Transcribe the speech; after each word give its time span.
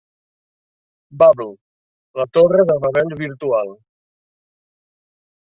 "Babble, 1.23 1.47
la 2.21 2.25
Torre 2.39 2.65
de 2.71 2.79
Babel 2.87 3.15
Virtual". 3.21 3.71